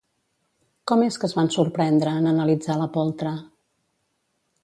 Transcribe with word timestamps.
Com 0.91 1.03
és 1.07 1.19
que 1.23 1.27
es 1.31 1.35
van 1.39 1.51
sorprendre 1.57 2.15
en 2.21 2.31
analitzar 2.31 2.79
la 2.81 2.89
poltra? 2.95 3.37